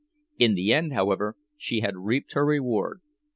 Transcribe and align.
In 0.39 0.55
the 0.55 0.73
end, 0.73 0.93
however, 0.93 1.35
she 1.57 1.81
had 1.81 1.95
reaped 1.95 2.33
her 2.33 2.43
reward. 2.43 3.01